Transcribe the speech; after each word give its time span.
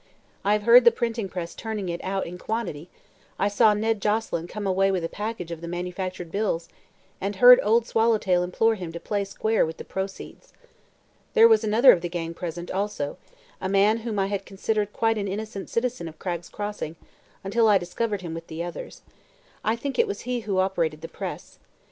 I 0.43 0.53
have 0.53 0.63
heard 0.63 0.83
the 0.83 0.89
printing 0.91 1.29
press 1.29 1.53
turning 1.53 1.87
it 1.87 2.03
out 2.03 2.25
in 2.25 2.39
quantity; 2.39 2.89
I 3.37 3.47
saw 3.49 3.75
Ned 3.75 4.01
Joselyn 4.01 4.47
come 4.47 4.65
away 4.65 4.89
with 4.89 5.03
a 5.03 5.07
package 5.07 5.51
of 5.51 5.61
the 5.61 5.67
manufactured 5.67 6.31
bills 6.31 6.67
and 7.21 7.35
heard 7.35 7.59
Old 7.61 7.85
Swallowtail 7.85 8.41
implore 8.41 8.73
him 8.73 8.91
to 8.93 8.99
'play 8.99 9.23
square' 9.25 9.63
with 9.63 9.77
the 9.77 9.83
proceeds. 9.85 10.53
There 11.35 11.47
was 11.47 11.63
another 11.63 11.91
of 11.91 12.01
the 12.01 12.09
gang 12.09 12.33
present, 12.33 12.71
also; 12.71 13.19
a 13.61 13.69
man 13.69 13.97
whom 13.97 14.17
I 14.17 14.25
had 14.25 14.43
considered 14.43 14.91
quite 14.91 15.19
an 15.19 15.27
innocent 15.27 15.69
citizen 15.69 16.07
of 16.07 16.17
Cragg's 16.17 16.49
Crossing 16.49 16.95
until 17.43 17.67
I 17.67 17.77
discovered 17.77 18.21
him 18.21 18.33
with 18.33 18.47
the 18.47 18.63
others. 18.63 19.03
I 19.63 19.75
think 19.75 19.99
it 19.99 20.07
was 20.07 20.21
he 20.21 20.39
who 20.39 20.57
operated 20.57 21.01
the 21.01 21.09
press. 21.09 21.59